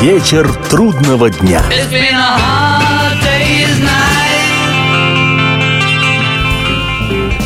[0.00, 1.62] Вечер трудного дня.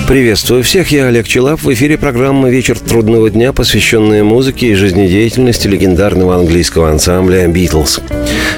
[0.07, 1.63] Приветствую всех, я Олег Челап.
[1.63, 7.99] В эфире программа «Вечер трудного дня», посвященная музыке и жизнедеятельности легендарного английского ансамбля «Битлз».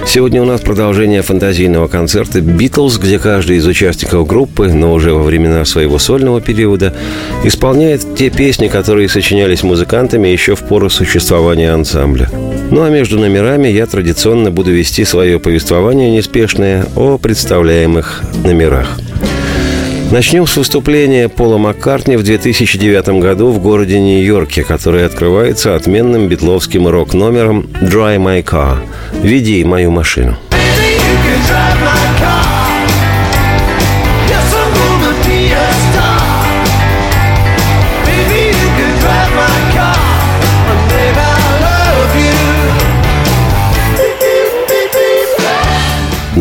[0.06, 5.22] Сегодня у нас продолжение фантазийного концерта «Битлз», где каждый из участников группы, но уже во
[5.22, 6.94] времена своего сольного периода,
[7.44, 12.28] исполняет те песни, которые сочинялись музыкантами еще в пору существования ансамбля.
[12.70, 18.98] Ну а между номерами я традиционно буду вести свое повествование неспешное о представляемых номерах–
[20.12, 26.86] Начнем с выступления Пола Маккартни в 2009 году в городе Нью-Йорке, который открывается отменным битловским
[26.86, 28.78] рок-номером «Dry My Car»–
[29.22, 30.36] «Веди мою машину».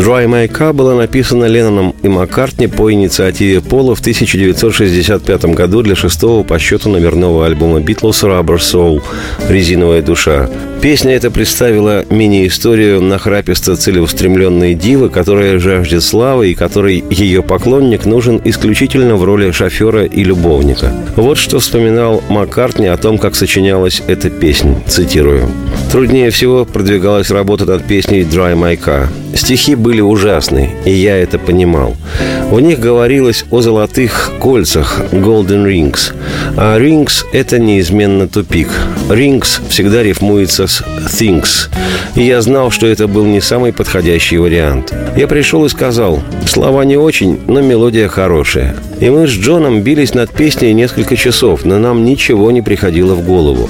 [0.05, 5.95] «Dry My Car» была написана Ленноном и Маккартни по инициативе Пола в 1965 году для
[5.95, 9.01] шестого по счету номерного альбома «Битлз» «Rubber Soul»
[9.49, 10.47] «Резиновая душа».
[10.79, 18.39] Песня эта представила мини-историю нахраписто целеустремленной дивы, которая жаждет славы и которой ее поклонник нужен
[18.45, 20.93] исключительно в роли шофера и любовника.
[21.15, 24.79] Вот что вспоминал Маккартни о том, как сочинялась эта песня.
[24.87, 25.49] Цитирую.
[25.91, 29.07] «Труднее всего продвигалась работа над песней «Dry My Car».
[29.35, 31.95] Стихи были ужасны, и я это понимал.
[32.49, 36.13] В них говорилось о золотых кольцах, golden rings.
[36.55, 38.69] А rings– это неизменно тупик.
[39.09, 41.69] Rings всегда рифмуется с things.
[42.15, 44.93] И я знал, что это был не самый подходящий вариант.
[45.17, 48.75] Я пришел и сказал, слова не очень, но мелодия хорошая.
[49.01, 53.25] И мы с Джоном бились над песней несколько часов, но нам ничего не приходило в
[53.25, 53.69] голову.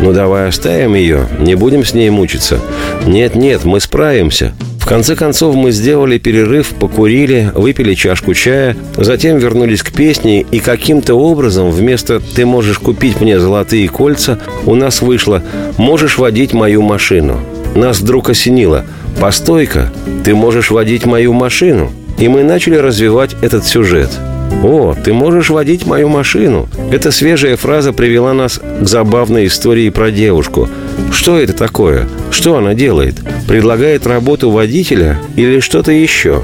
[0.00, 2.60] Ну давай оставим ее, не будем с ней мучиться.
[3.06, 4.54] Нет-нет, мы справимся.
[4.82, 10.58] В конце концов мы сделали перерыв, покурили, выпили чашку чая, затем вернулись к песне, и
[10.58, 15.40] каким-то образом вместо «ты можешь купить мне золотые кольца» у нас вышло
[15.78, 17.38] «можешь водить мою машину».
[17.76, 18.84] Нас вдруг осенило
[19.20, 19.92] «постой-ка,
[20.24, 21.92] ты можешь водить мою машину».
[22.18, 24.10] И мы начали развивать этот сюжет–
[24.62, 30.10] «О, ты можешь водить мою машину!» Эта свежая фраза привела нас к забавной истории про
[30.10, 30.68] девушку.
[31.12, 32.08] Что это такое?
[32.30, 33.16] Что она делает?
[33.46, 36.42] Предлагает работу водителя или что-то еще?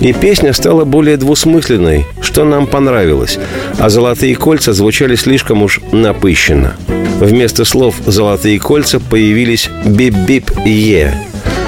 [0.00, 3.38] И песня стала более двусмысленной, что нам понравилось,
[3.78, 6.74] а «Золотые кольца» звучали слишком уж напыщенно.
[7.20, 11.14] Вместо слов «золотые кольца» появились «бип-бип» и «е».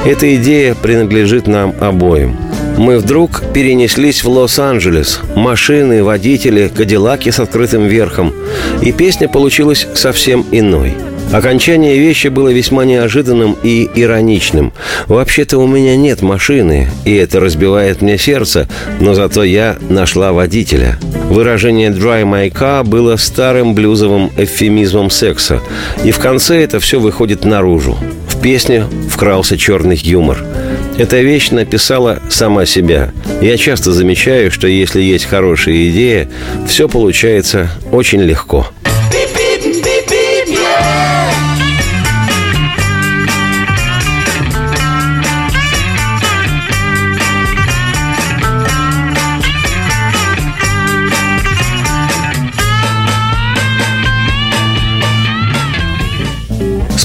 [0.07, 2.37] Эта идея принадлежит нам обоим–
[2.79, 5.21] мы вдруг перенеслись в Лос-Анджелес.
[5.37, 8.33] Машины, водители, кадиллаки с открытым верхом.
[8.81, 10.95] И песня получилась совсем иной.
[11.33, 14.73] Окончание вещи было весьма неожиданным и ироничным.
[15.07, 18.69] Вообще-то у меня нет машины, и это разбивает мне сердце,
[19.01, 20.99] но зато я нашла водителя.
[21.31, 25.61] Выражение «dry my car» было старым блюзовым эвфемизмом секса,
[26.05, 27.97] и в конце это все выходит наружу.
[28.29, 30.45] В песню вкрался черный юмор–
[30.99, 33.13] эта вещь написала сама себя.
[33.41, 36.29] Я часто замечаю, что если есть хорошая идея,
[36.69, 38.69] все получается очень легко.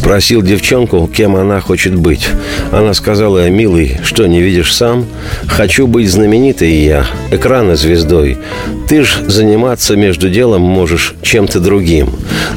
[0.07, 2.29] Спросил девчонку, кем она хочет быть.
[2.72, 5.06] Она сказала, милый, что не видишь сам?
[5.47, 8.38] Хочу быть знаменитой я, экрана звездой.
[8.88, 12.12] Ты ж заниматься между делом можешь чем-то другим.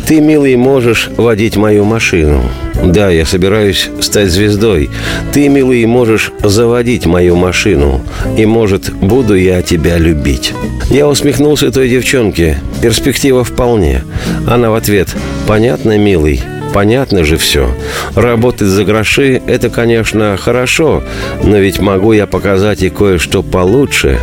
[0.06, 2.40] Ты, милый, можешь водить мою машину.
[2.84, 4.88] Да, я собираюсь стать звездой.
[5.32, 8.00] Ты, милый, можешь заводить мою машину.
[8.38, 10.54] И, может, буду я тебя любить.
[10.88, 12.60] Я усмехнулся той девчонке.
[12.80, 14.04] Перспектива вполне.
[14.46, 15.08] Она в ответ.
[15.48, 16.40] Понятно, милый?
[16.72, 17.68] Понятно же все.
[18.14, 21.02] Работать за гроши– это, конечно, хорошо,
[21.42, 24.18] но ведь могу я показать и кое-что получше.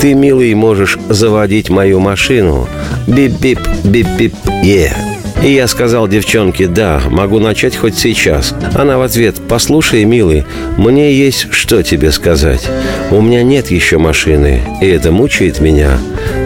[0.00, 2.68] Ты, милый, можешь заводить мою машину.
[3.06, 4.34] Бип-бип, бип-бип,
[4.64, 4.92] е.
[5.42, 8.54] И я сказал девчонке, да, могу начать хоть сейчас.
[8.74, 10.44] Она в ответ, послушай, милый,
[10.76, 12.68] мне есть что тебе сказать.
[13.10, 15.98] У меня нет еще машины, и это мучает меня.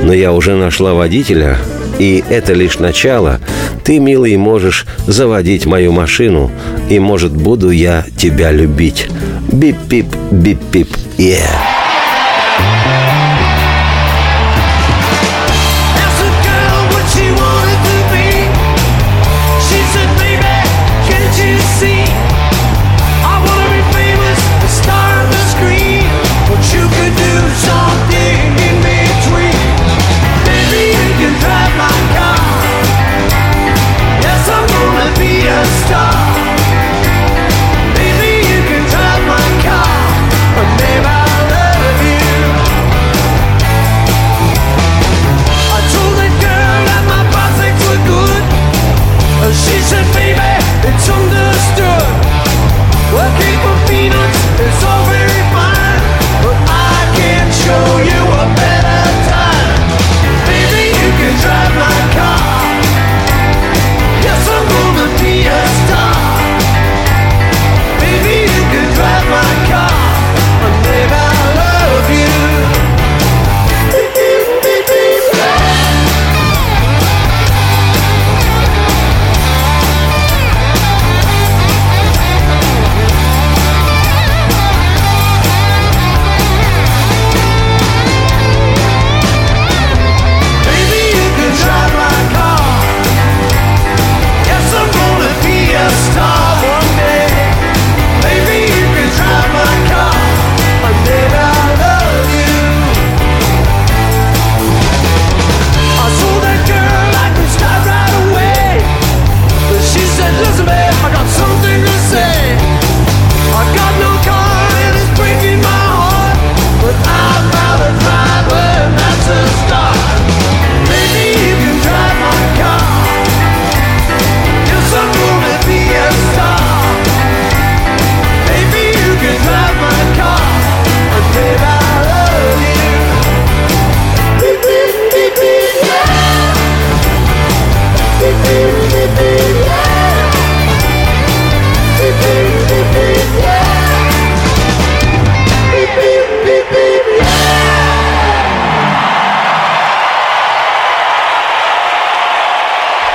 [0.03, 1.59] Но я уже нашла водителя,
[1.99, 3.41] и это лишь начало.
[3.85, 6.51] Ты, милый, можешь заводить мою машину,
[6.91, 9.09] и, может, буду я тебя любить.
[9.53, 10.89] Бип-пип, бип-пип,
[11.19, 11.76] yeah.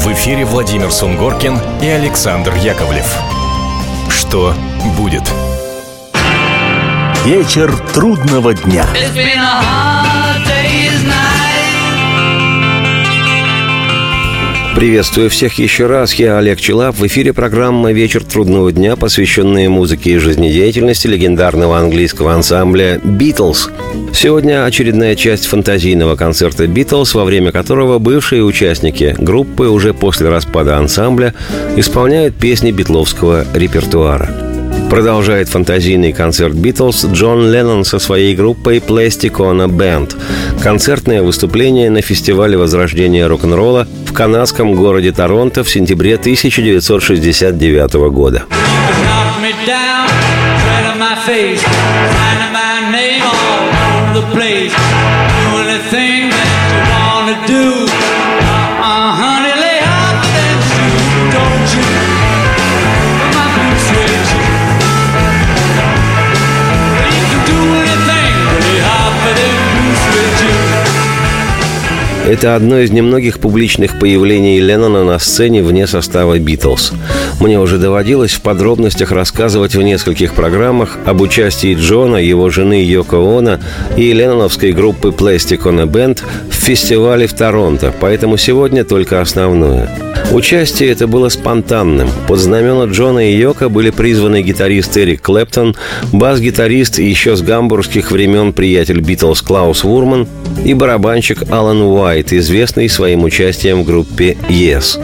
[0.00, 3.06] В эфире Владимир Сунгоркин и Александр Яковлев.
[4.08, 4.54] Что
[4.96, 5.30] будет?
[7.26, 8.86] Вечер трудного дня.
[14.76, 16.14] Приветствую всех еще раз.
[16.14, 16.96] Я Олег Челап.
[16.96, 23.68] В эфире программа «Вечер трудного дня», посвященная музыке и жизнедеятельности легендарного английского ансамбля «Битлз».
[24.14, 30.78] Сегодня очередная часть фантазийного концерта «Битлз», во время которого бывшие участники группы уже после распада
[30.78, 31.34] ансамбля
[31.76, 34.30] исполняют песни битловского репертуара.
[34.90, 40.16] Продолжает фантазийный концерт «Битлз» Джон Леннон со своей группой «Plasticona Band».
[40.62, 48.44] Концертное выступление на фестивале возрождения рок-н-ролла в канадском городе Торонто в сентябре 1969 года.
[72.30, 76.92] Это одно из немногих публичных появлений Леннона на сцене вне состава «Битлз».
[77.40, 83.16] Мне уже доводилось в подробностях рассказывать в нескольких программах об участии Джона, его жены Йоко
[83.16, 83.58] Оно
[83.96, 86.20] и ленноновской группы Plastic on a Band
[86.50, 89.88] в фестивале в Торонто, поэтому сегодня только основное.
[90.32, 92.08] Участие это было спонтанным.
[92.28, 95.74] Под знамена Джона и Йока были призваны гитарист Эрик Клэптон,
[96.12, 100.28] бас-гитарист еще с гамбургских времен приятель Битлз Клаус Вурман
[100.64, 105.00] и барабанщик Алан Уайт, известный своим участием в группе Yes.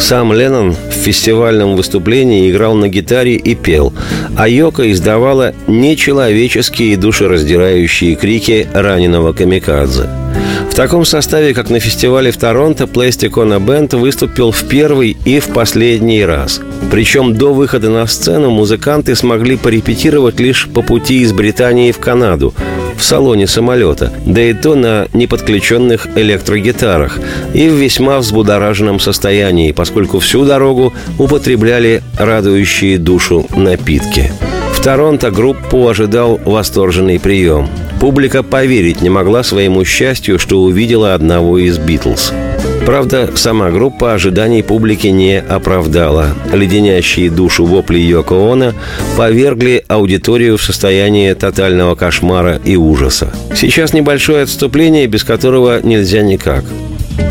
[0.00, 3.92] Сам Леннон в фестивальном выступлении играл на гитаре и пел,
[4.36, 10.08] а Йока издавала нечеловеческие душераздирающие крики раненого камикадзе–
[10.72, 15.48] в таком составе, как на фестивале в Торонто, Plasticona Band выступил в первый и в
[15.48, 16.62] последний раз.
[16.90, 22.54] Причем до выхода на сцену музыканты смогли порепетировать лишь по пути из Британии в Канаду,
[22.96, 27.18] в салоне самолета, да и то на неподключенных электрогитарах
[27.52, 34.32] и в весьма взбудораженном состоянии, поскольку всю дорогу употребляли радующие душу напитки.
[34.72, 37.68] В Торонто группу ожидал восторженный прием–
[38.02, 42.32] Публика поверить не могла своему счастью, что увидела одного из «Битлз».
[42.84, 46.30] Правда, сама группа ожиданий публики не оправдала.
[46.52, 48.72] Леденящие душу вопли Йоко Оно
[49.16, 53.32] повергли аудиторию в состояние тотального кошмара и ужаса.
[53.54, 56.64] Сейчас небольшое отступление, без которого нельзя никак.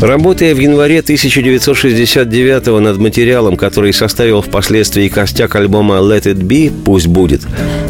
[0.00, 7.06] Работая в январе 1969 над материалом, который составил впоследствии костяк альбома «Let It Be» «Пусть
[7.06, 7.42] будет»,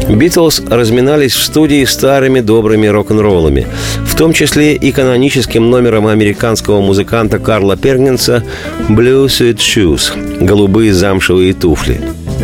[0.08, 3.66] Битлз разминались в студии старыми добрыми рок-н-роллами,
[4.04, 8.44] в том числе и каноническим номером американского музыканта Карла Пергенса
[8.88, 10.12] «Blue Suede Shoes»–
[10.44, 12.00] «Голубые замшевые туфли»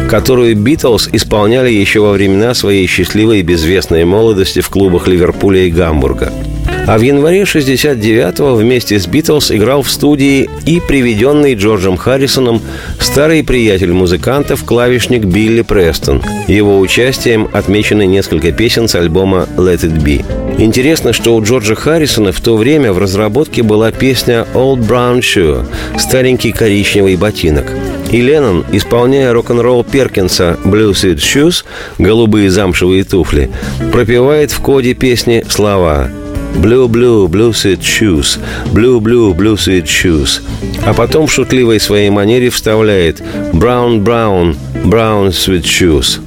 [0.08, 5.70] которую Битлз исполняли еще во времена своей счастливой и безвестной молодости в клубах Ливерпуля и
[5.70, 6.32] Гамбурга–
[6.88, 12.62] а в январе 69-го вместе с Битлз играл в студии и приведенный Джорджем Харрисоном
[12.98, 16.22] старый приятель музыкантов, клавишник Билли Престон.
[16.46, 20.24] Его участием отмечены несколько песен с альбома «Let It Be».
[20.56, 25.66] Интересно, что у Джорджа Харрисона в то время в разработке была песня «Old Brown Shoe»–
[25.98, 27.70] «Старенький коричневый ботинок».
[28.10, 31.64] И Леннон, исполняя рок-н-ролл Перкинса «Blue Suede Shoes»–
[31.98, 33.50] «Голубые замшевые туфли»,
[33.92, 36.08] пропевает в коде песни слова
[36.56, 38.38] Blue, blue, blue suede shoes.
[38.72, 40.42] Blue, blue, blue suede shoes.
[40.84, 43.20] А потом в шутливой своей манере вставляет
[43.52, 46.20] Brown, brown, brown suede shoes.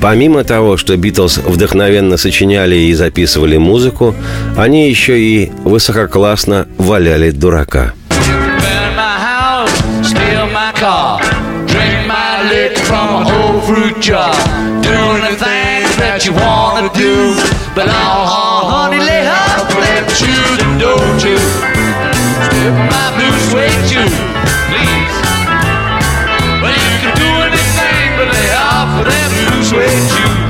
[0.00, 4.14] Помимо того, что Битлз вдохновенно сочиняли и записывали музыку,
[4.56, 7.94] они еще и высококлассно валяли дурака.
[12.88, 14.30] From overja
[14.82, 17.34] doing the things that you wanna do,
[17.74, 19.24] but oh, honey, lay
[20.14, 21.36] shoes and don't you
[22.64, 24.14] step my blue suede shoes,
[24.70, 25.16] please.
[26.62, 30.43] Well, you can do anything but lay off of them blue suede shoes.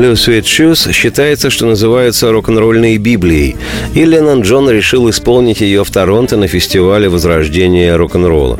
[0.00, 3.56] Blue Sweet Shoes считается, что называется рок-н-ролльной Библией,
[3.94, 8.58] и Леннон Джон решил исполнить ее в Торонто на фестивале возрождения рок-н-ролла.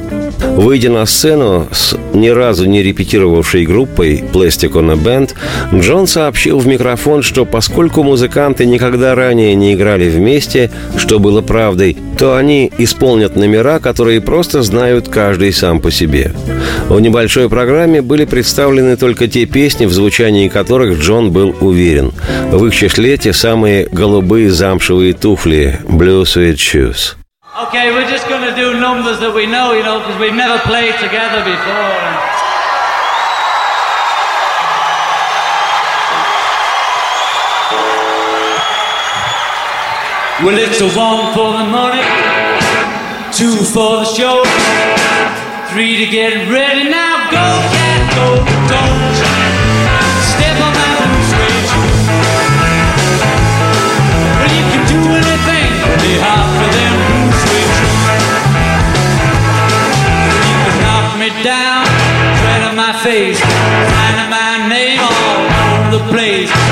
[0.56, 5.34] Выйдя на сцену с ни разу не репетировавшей группой Plastic on a Band,
[5.74, 11.96] Джон сообщил в микрофон, что поскольку музыканты никогда ранее не играли вместе, что было правдой,
[12.18, 16.32] то они исполнят номера, которые просто знают каждый сам по себе.
[16.88, 22.12] В небольшой программе были представлены только те песни, в звучании которых Джон был уверен.
[22.50, 27.19] В их числе те самые голубые замшевые туфли «Blue Sweet Shoes».
[27.58, 30.62] Okay, we're just going to do numbers that we know, you know, because we've never
[30.62, 31.98] played together before.
[40.46, 42.06] Well, it's a one for the money,
[43.34, 44.46] two for the show,
[45.74, 46.88] three to get ready.
[46.88, 48.49] Now go, cat, go,
[63.02, 66.69] face, sign my name all over the place.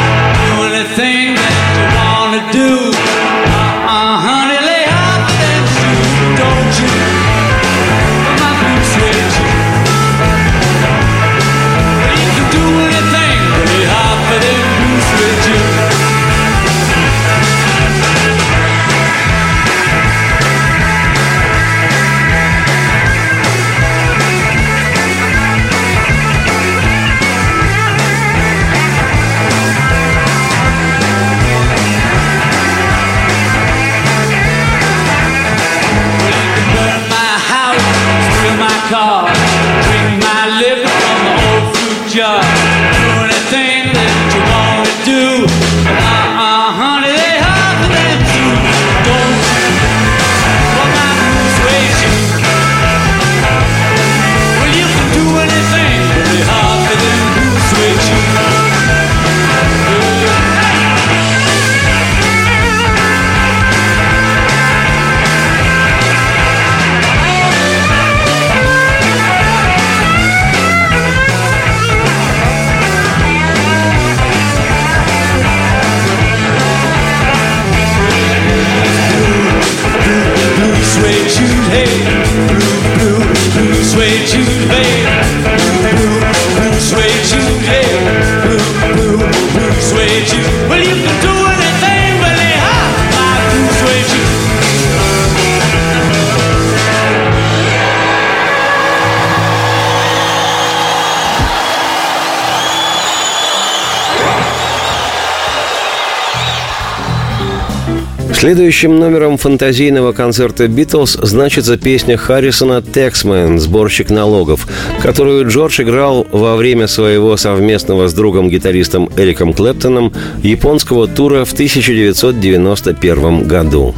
[108.39, 113.59] Следующим номером фантазийного концерта «Битлз» значится песня Харрисона «Тексмен.
[113.59, 114.69] Сборщик налогов»,
[115.03, 120.13] которую Джордж играл во время своего совместного с другом-гитаристом Эриком Клэптоном
[120.45, 123.97] японского тура в 1991 году.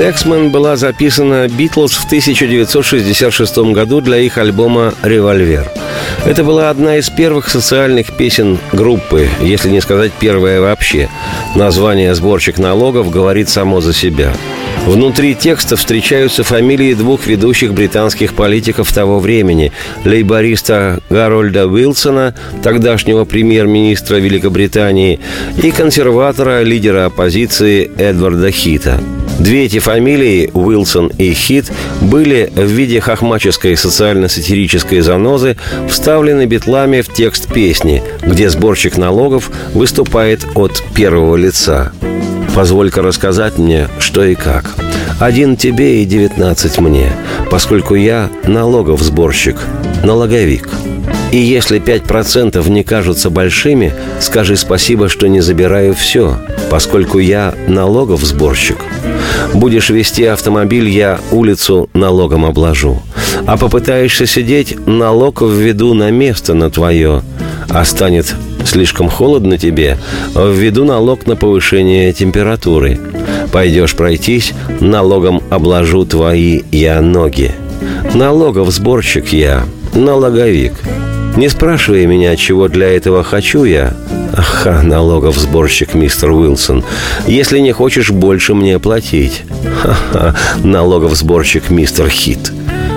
[0.00, 5.70] «Тексмен» была записана «Битлз» в 1966 году для их альбома «Револьвер».
[6.24, 11.10] Это была одна из первых социальных песен группы, если не сказать первая вообще.
[11.54, 14.32] Название «Сборщик налогов» говорит само за себя.
[14.86, 19.70] Внутри текста встречаются фамилии двух ведущих британских политиков того времени–
[20.06, 25.20] лейбориста Гарольда Уилсона, тогдашнего премьер-министра Великобритании,
[25.62, 28.98] и консерватора, лидера оппозиции Эдварда Хита–
[29.40, 35.56] Две эти фамилии, Уилсон и Хит, были в виде хохмаческой социально-сатирической занозы
[35.88, 41.90] вставлены битлами в текст песни, где сборщик налогов выступает от первого лица.
[42.54, 44.74] «Позволь-ка рассказать мне, что и как.
[45.18, 47.10] Один тебе и девятнадцать мне,
[47.50, 49.56] поскольку я налогов сборщик,
[50.04, 50.68] налоговик».
[51.32, 56.38] И если пять процентов не кажутся большими, скажи спасибо, что не забираю все,
[56.70, 58.76] поскольку я налогов сборщик.
[59.54, 63.02] Будешь вести автомобиль, я улицу налогом обложу.
[63.46, 67.22] А попытаешься сидеть, налог введу на место на твое.
[67.68, 68.34] А станет
[68.64, 69.96] слишком холодно тебе,
[70.34, 72.98] введу налог на повышение температуры.
[73.52, 77.52] Пойдешь пройтись, налогом обложу твои я ноги.
[78.14, 80.72] Налогов сборщик я, налоговик.
[81.36, 83.94] Не спрашивай меня, чего для этого хочу я.
[84.40, 86.82] Ага, налогов сборщик мистер Уилсон.
[87.26, 89.42] Если не хочешь больше мне платить.
[89.82, 92.50] Ха-ха, налогов сборщик мистер Хит.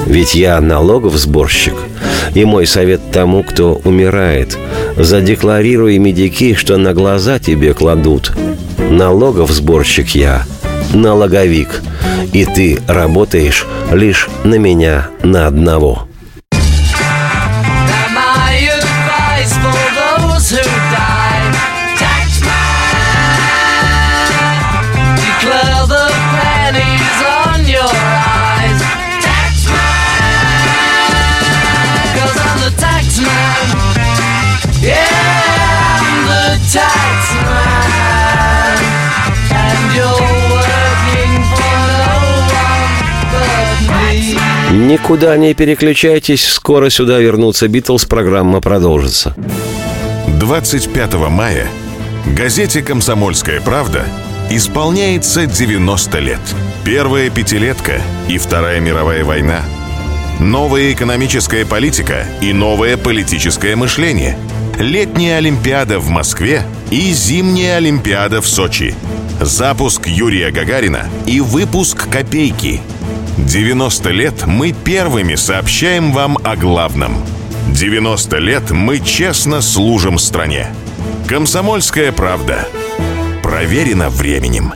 [0.05, 1.73] Ведь я налогов сборщик.
[2.33, 4.57] И мой совет тому, кто умирает.
[4.95, 8.31] Задекларируй медики, что на глаза тебе кладут.
[8.89, 10.45] Налогов сборщик я.
[10.93, 11.81] Налоговик.
[12.31, 16.07] И ты работаешь лишь на меня, на одного.
[44.73, 49.35] Никуда не переключайтесь, скоро сюда вернутся Битлз, программа продолжится.
[50.39, 51.67] 25 мая
[52.35, 54.03] газете «Комсомольская правда»
[54.49, 56.39] исполняется 90 лет.
[56.83, 59.61] Первая пятилетка и Вторая мировая война.
[60.39, 64.35] Новая экономическая политика и новое политическое мышление.
[64.77, 68.95] Летняя Олимпиада в Москве и зимняя Олимпиада в Сочи.
[69.39, 72.81] Запуск Юрия Гагарина и выпуск «Копейки».
[73.37, 77.23] 90 лет мы первыми сообщаем вам о главном.
[77.69, 80.67] 90 лет мы честно служим стране.
[81.27, 82.67] Комсомольская правда.
[83.41, 84.73] Проверено временем.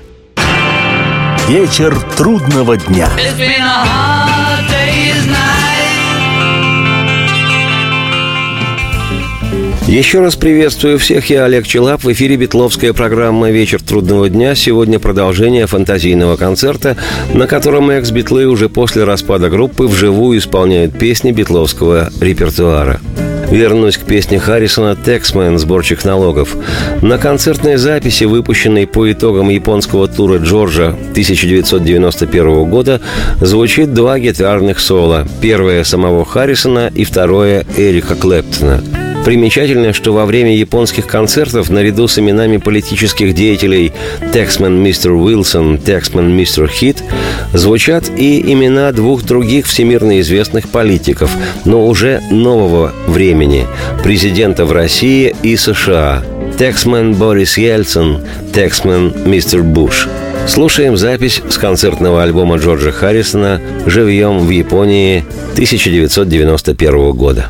[1.48, 3.10] Вечер трудного дня.
[3.18, 5.17] It's been a hard day's
[9.98, 12.04] Еще раз приветствую всех, я Олег Челап.
[12.04, 14.54] В эфире Битловская программа «Вечер трудного дня».
[14.54, 16.96] Сегодня продолжение фантазийного концерта,
[17.34, 23.02] на котором экс-битлы уже после распада группы вживую исполняют песни битловского репертуара.
[23.50, 25.58] Вернусь к песне Харрисона «Тексмен.
[25.58, 26.56] Сборщик налогов».
[27.02, 33.02] На концертной записи, выпущенной по итогам японского тура Джорджа 1991 года,
[33.42, 35.28] звучит два гитарных соло.
[35.42, 38.84] Первое самого Харрисона и второе Эрика Клэптона.
[39.28, 43.92] Примечательно, что во время японских концертов наряду с именами политических деятелей
[44.32, 47.04] Тексмен Мистер Уилсон, Тексмен Мистер Хит
[47.52, 51.30] звучат и имена двух других всемирно известных политиков,
[51.66, 53.68] но уже нового времени–
[54.02, 56.24] президентов России и США–
[56.58, 58.22] Тексмен Борис Ельцин,
[58.56, 60.08] Тексмен Мистер Буш.
[60.48, 67.50] Слушаем запись с концертного альбома Джорджа Харрисона «Живьем в Японии» 1991 года.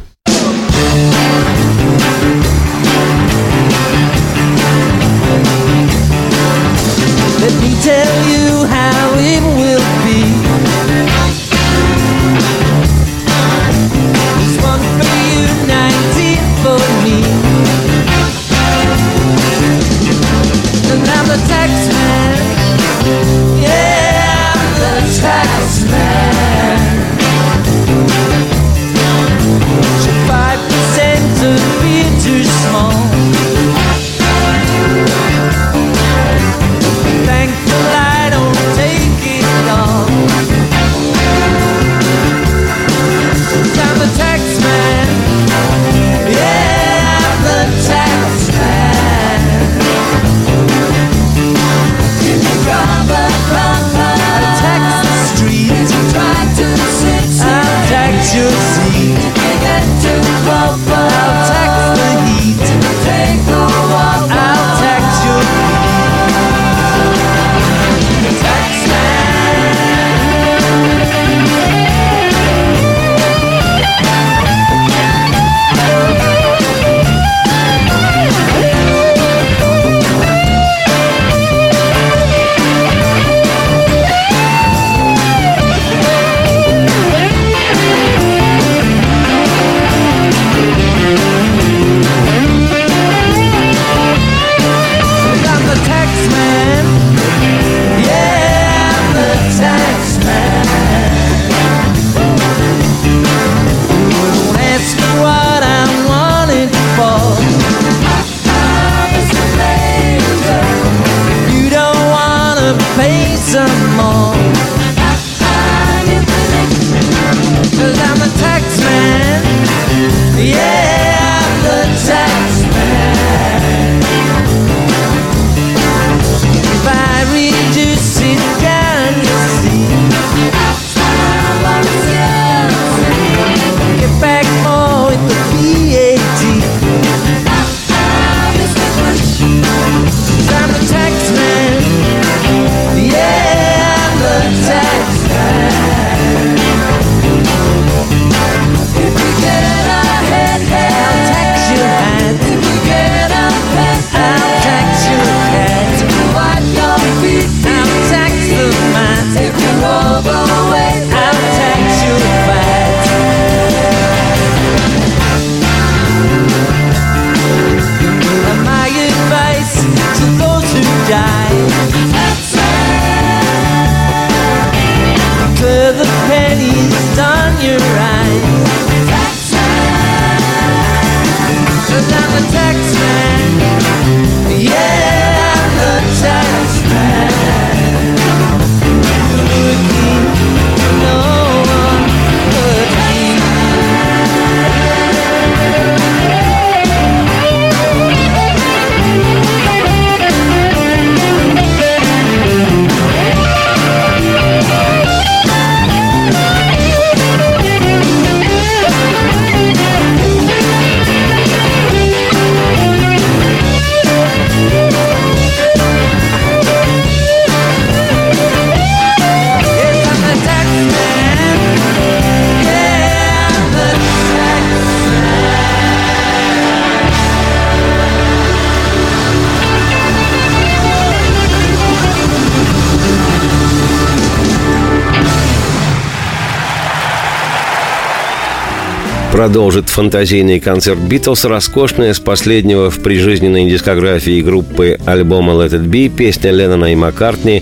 [239.37, 246.09] Продолжит фантазийный концерт «Битлз» роскошная с последнего в прижизненной дискографии группы альбома «Let It Be»
[246.09, 247.61] песня Леннона и Маккартни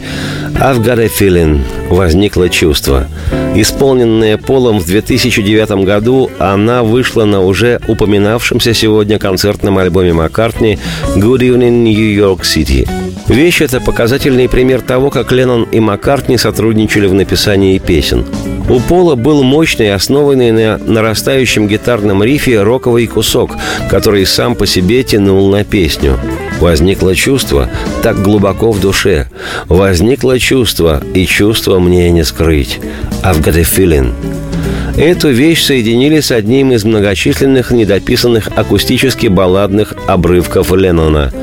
[0.53, 1.59] «I've got a feeling»
[1.89, 3.09] «Возникло чувство».
[3.55, 10.79] Исполненная Полом в 2009 году, она вышла на уже упоминавшемся сегодня концертном альбоме Маккартни
[11.17, 12.87] «Good Evening New York City».
[13.27, 18.23] Вещь– это показательный пример того, как Леннон и Маккартни сотрудничали в написании песен.
[18.67, 23.51] У Пола был мощный, основанный на нарастающем гитарном рифе роковый кусок,
[23.89, 26.17] который сам по себе тянул на песню.
[26.59, 27.69] Возникло чувство
[28.01, 29.27] так глубоко в душе.
[29.67, 32.79] Возникло чувство, и чувство мне не скрыть.
[33.23, 34.13] I've got a feeling.
[34.97, 41.33] Эту вещь соединили с одним из многочисленных недописанных акустически балладных обрывков Леннона.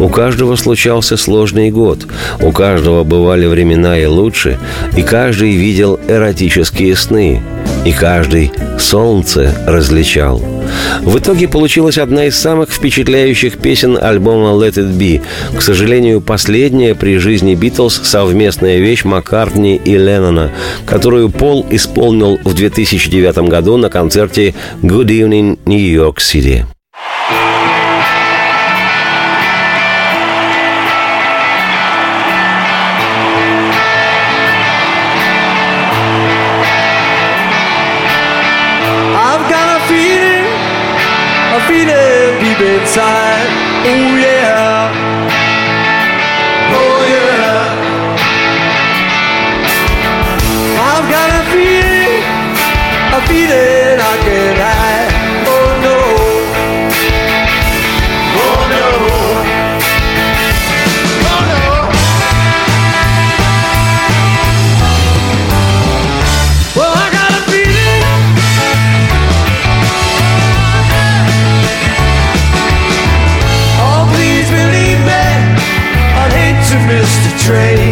[0.00, 2.06] У каждого случался сложный год,
[2.40, 4.58] у каждого бывали времена и лучше,
[4.96, 7.42] и каждый видел эротические сны,
[7.84, 10.42] и каждый солнце различал.
[11.02, 15.20] В итоге получилась одна из самых впечатляющих песен альбома «Let It Be».
[15.54, 20.50] К сожалению, последняя при жизни Битлз совместная вещь Маккартни и Леннона,
[20.86, 26.64] которую Пол исполнил в 2009 году на концерте «Good Evening, New York City».
[41.70, 43.46] A feeling deep inside.
[43.86, 44.90] Oh yeah,
[46.74, 47.66] oh yeah.
[50.90, 52.22] I've got a feeling,
[53.14, 54.79] a feeling I can't hide.
[77.50, 77.89] Train.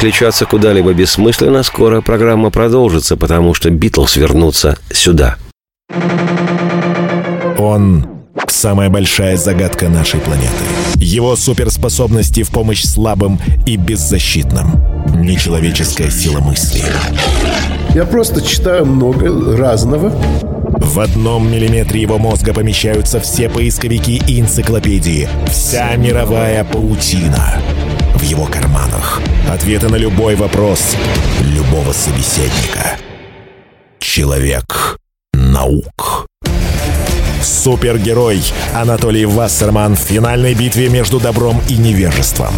[0.00, 5.36] Переключаться куда-либо бессмысленно, скоро программа продолжится, потому что Битлз вернутся сюда.
[7.58, 8.06] Он—
[8.48, 10.48] самая большая загадка нашей планеты.
[10.94, 14.82] Его суперспособности в помощь слабым и беззащитным.
[15.16, 16.82] Нечеловеческая сила мысли.
[17.94, 20.10] Я просто читаю много разного.
[20.78, 25.28] В одном миллиметре его мозга помещаются все поисковики и энциклопедии.
[25.46, 27.60] Вся мировая паутина.
[28.14, 29.20] В его карманах.
[29.48, 30.96] Ответы на любой вопрос.
[31.42, 32.96] Любого собеседника.
[33.98, 34.98] Человек
[35.32, 36.26] наук.
[37.42, 38.42] Супергерой
[38.74, 42.52] Анатолий Вассерман в финальной битве между добром и невежеством.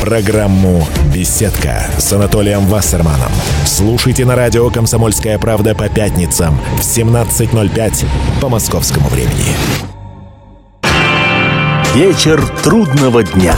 [0.00, 3.30] Программу «Беседка» с Анатолием Вассерманом.
[3.66, 8.06] Слушайте на радио «Комсомольская правда» по пятницам в 17.05
[8.40, 10.01] по московскому времени.
[11.94, 13.54] Вечер трудного дня.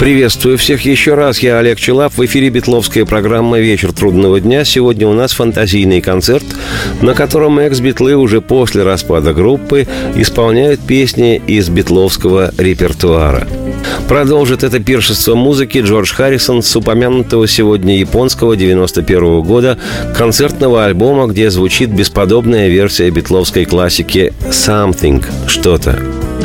[0.00, 1.38] Приветствую всех еще раз.
[1.38, 2.16] Я Олег Челап.
[2.16, 4.64] В эфире Битловская программа «Вечер трудного дня».
[4.64, 6.46] Сегодня у нас фантазийный концерт,
[7.00, 9.86] на котором экс-битлы уже после распада группы
[10.16, 13.46] исполняют песни из битловского репертуара.
[14.08, 19.78] Продолжит это пиршество музыки Джордж Харрисон с упомянутого сегодня японского 91 года
[20.16, 25.98] концертного альбома, где звучит бесподобная версия битловской классики «Something»– «Что-то».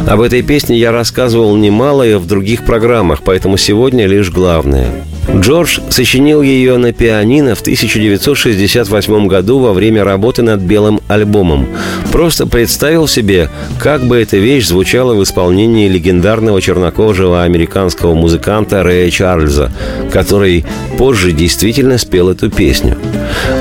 [0.08, 5.06] Об этой песне я рассказывал немало и в других программах, поэтому сегодня лишь главное.
[5.32, 11.68] Джордж сочинил ее на пианино в 1968 году во время работы над белым альбомом.
[12.12, 19.10] Просто представил себе, как бы эта вещь звучала в исполнении легендарного чернокожего американского музыканта Рэя
[19.10, 19.72] Чарльза,
[20.12, 20.66] который
[20.98, 22.98] позже действительно спел эту песню.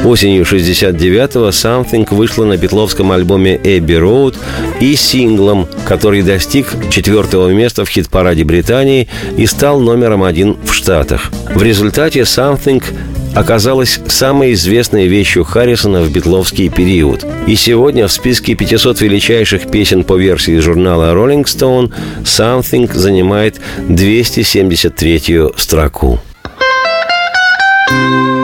[0.04, 4.36] Осенью 69-го «Something» вышла на битловском альбоме «Эбби Роуд»
[4.80, 11.30] и синглом, который достиг четвертого места в хит-параде Британии и стал номером один в Штатах.
[11.54, 12.82] В результате «Something»
[13.34, 17.24] оказалась самой известной вещью Харрисона в битловский период.
[17.46, 21.92] И сегодня в списке 500 величайших песен по версии журнала Rolling Stone
[22.24, 26.20] «Something» занимает 273-ю строку.
[27.92, 28.41] the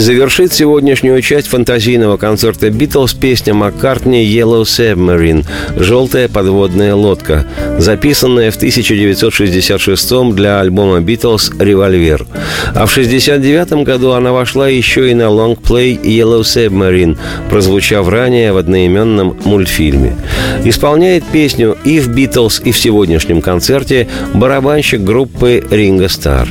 [0.00, 5.44] завершит сегодняшнюю часть фантазийного концерта «Битлз» песня Маккартни «Yellow Submarine»–
[5.76, 7.46] «Желтая подводная лодка»,
[7.78, 12.26] записанная в 1966 для альбома «Битлз» «Револьвер».
[12.68, 17.18] А в 1969 году она вошла еще и на лонгплей «Yellow Submarine»,
[17.50, 20.16] прозвучав ранее в одноименном мультфильме.
[20.64, 26.48] Исполняет песню и в «Битлз», и в сегодняшнем концерте барабанщик группы «Ринго Стар».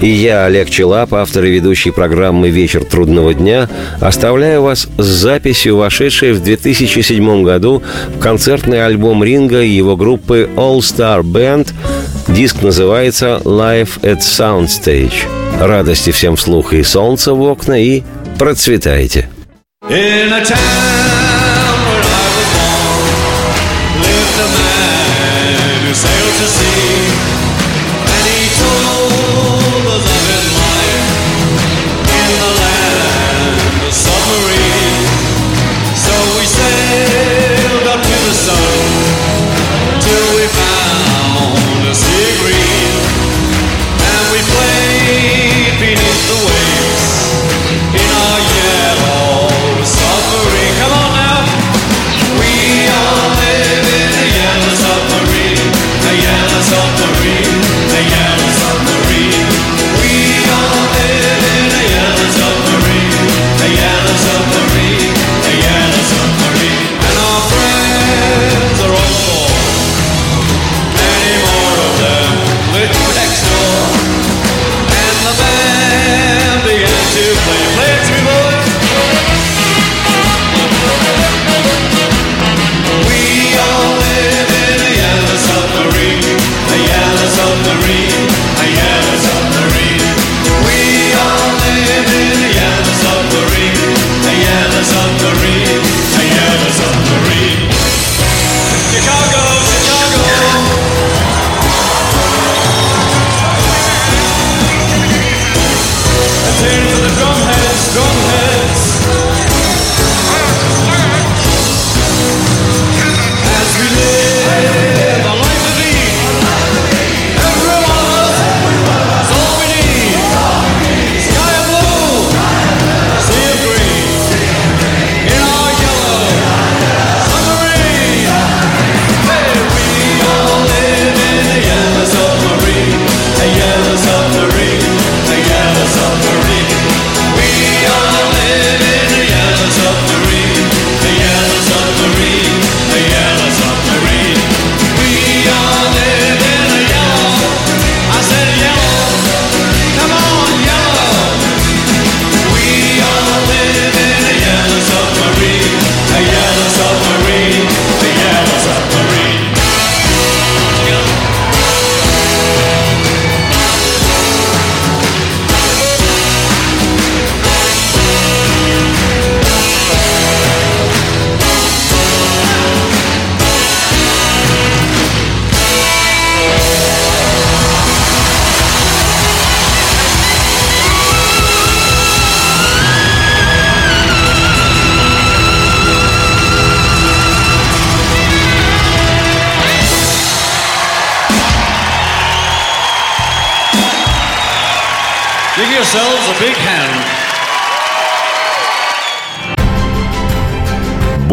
[0.00, 3.68] И я, Олег Челап, автор и ведущий программы «Вечер трудного дня»,
[4.00, 7.82] оставляю вас с записью, вошедшей в 2007 году
[8.14, 11.72] в концертный альбом Ринга и его группы All Star Band.
[12.28, 15.26] Диск называется «Live at Soundstage».
[15.60, 18.02] Радости всем вслух и солнца в окна, и
[18.38, 19.28] процветайте!
[19.88, 20.56] In a town
[21.86, 22.34] where I
[25.88, 26.93] was